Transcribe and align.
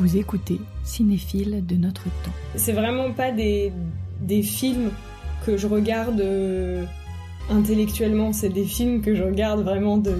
Vous 0.00 0.16
écoutez 0.16 0.60
Cinéphile 0.82 1.64
de 1.64 1.76
notre 1.76 2.04
temps. 2.04 2.32
C'est 2.56 2.72
vraiment 2.72 3.12
pas 3.12 3.30
des, 3.30 3.72
des 4.20 4.42
films 4.42 4.90
que 5.46 5.56
je 5.56 5.68
regarde 5.68 6.20
euh, 6.20 6.84
intellectuellement, 7.48 8.32
c'est 8.32 8.48
des 8.48 8.64
films 8.64 9.02
que 9.02 9.14
je 9.14 9.22
regarde 9.22 9.62
vraiment 9.62 9.96
de, 9.96 10.16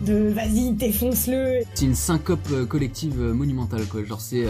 de 0.00 0.28
vas-y, 0.28 0.72
défonce-le. 0.72 1.60
C'est 1.74 1.84
une 1.84 1.94
syncope 1.94 2.48
euh, 2.50 2.66
collective 2.66 3.20
euh, 3.20 3.32
monumentale, 3.32 3.86
quoi. 3.86 4.02
Genre, 4.04 4.20
c'est 4.20 4.46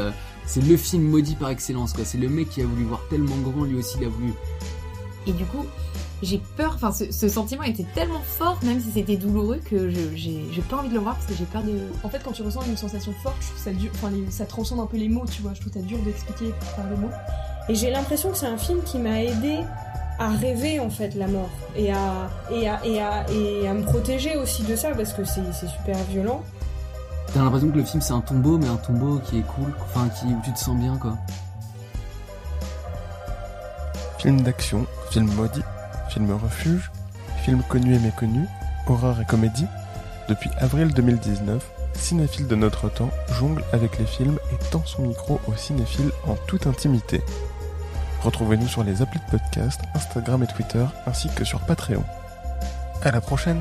c'est 0.46 0.64
le 0.64 0.76
film 0.78 1.02
maudit 1.02 1.34
par 1.34 1.50
excellence, 1.50 1.92
quoi. 1.92 2.06
C'est 2.06 2.18
le 2.18 2.30
mec 2.30 2.48
qui 2.48 2.62
a 2.62 2.64
voulu 2.64 2.84
voir 2.84 3.02
tellement 3.10 3.36
grand, 3.36 3.64
lui 3.64 3.76
aussi, 3.76 3.98
il 4.00 4.06
a 4.06 4.08
voulu. 4.08 4.32
Et 5.28 5.32
du 5.32 5.44
coup, 5.44 5.66
j'ai 6.22 6.40
peur, 6.56 6.72
enfin 6.74 6.90
ce, 6.90 7.28
sentiment 7.28 7.62
était 7.62 7.86
tellement 7.94 8.20
fort, 8.20 8.58
même 8.62 8.80
si 8.80 8.90
c'était 8.90 9.16
douloureux, 9.16 9.60
que 9.64 9.90
j'ai 9.90 10.62
pas 10.68 10.78
envie 10.78 10.88
de 10.88 10.94
le 10.94 11.00
voir 11.00 11.14
parce 11.14 11.26
que 11.26 11.34
j'ai 11.34 11.44
peur 11.44 11.62
de. 11.62 11.78
En 12.02 12.08
fait, 12.08 12.20
quand 12.24 12.32
tu 12.32 12.42
ressens 12.42 12.62
une 12.62 12.76
sensation 12.76 13.12
forte, 13.22 13.36
je 13.40 13.48
trouve 13.48 13.62
ça, 13.62 13.72
dur, 13.72 13.90
enfin, 13.94 14.10
ça 14.30 14.46
transcende 14.46 14.80
un 14.80 14.86
peu 14.86 14.96
les 14.96 15.08
mots, 15.08 15.24
tu 15.30 15.42
vois, 15.42 15.52
je 15.54 15.60
trouve 15.60 15.72
ça 15.72 15.80
dur 15.80 15.98
d'expliquer 15.98 16.52
par 16.76 16.88
les 16.90 16.96
mots. 16.96 17.10
Et 17.68 17.74
j'ai 17.74 17.90
l'impression 17.90 18.30
que 18.30 18.36
c'est 18.36 18.46
un 18.46 18.56
film 18.56 18.82
qui 18.82 18.98
m'a 18.98 19.22
aidé 19.22 19.58
à 20.18 20.30
rêver 20.30 20.80
en 20.80 20.90
fait 20.90 21.14
la 21.14 21.28
mort 21.28 21.50
et 21.76 21.92
à, 21.92 22.28
et 22.50 22.68
à, 22.68 22.84
et 22.84 23.00
à, 23.00 23.30
et 23.30 23.68
à 23.68 23.74
me 23.74 23.84
protéger 23.84 24.36
aussi 24.36 24.64
de 24.64 24.74
ça 24.74 24.90
parce 24.90 25.12
que 25.12 25.22
c'est 25.24 25.44
super 25.52 25.96
violent. 26.10 26.42
T'as 27.32 27.42
l'impression 27.42 27.70
que 27.70 27.76
le 27.76 27.84
film 27.84 28.00
c'est 28.00 28.14
un 28.14 28.22
tombeau, 28.22 28.58
mais 28.58 28.66
un 28.66 28.76
tombeau 28.76 29.18
qui 29.18 29.38
est 29.38 29.46
cool, 29.46 29.72
enfin 29.84 30.08
qui, 30.08 30.26
où 30.26 30.40
tu 30.42 30.52
te 30.52 30.58
sens 30.58 30.76
bien 30.76 30.96
quoi. 30.96 31.16
Film 34.18 34.40
d'action, 34.42 34.86
film 35.10 35.32
maudit, 35.34 35.62
film 36.10 36.30
refuge, 36.32 36.90
film 37.44 37.62
connu 37.68 37.94
et 37.94 37.98
méconnu, 37.98 38.46
horreur 38.86 39.20
et 39.20 39.24
comédie. 39.24 39.66
Depuis 40.28 40.50
avril 40.58 40.92
2019, 40.92 41.64
Cinéphile 41.98 42.46
de 42.46 42.54
notre 42.54 42.88
temps 42.88 43.10
jongle 43.38 43.62
avec 43.72 43.98
les 43.98 44.06
films 44.06 44.38
et 44.52 44.70
tend 44.70 44.84
son 44.84 45.02
micro 45.02 45.40
aux 45.46 45.56
cinéphiles 45.56 46.12
en 46.26 46.36
toute 46.46 46.66
intimité. 46.66 47.22
Retrouvez-nous 48.22 48.68
sur 48.68 48.84
les 48.84 49.02
applis 49.02 49.20
de 49.20 49.38
podcast, 49.38 49.80
Instagram 49.94 50.42
et 50.42 50.46
Twitter, 50.46 50.84
ainsi 51.06 51.28
que 51.34 51.44
sur 51.44 51.60
Patreon. 51.60 52.04
À 53.02 53.10
la 53.10 53.20
prochaine! 53.20 53.60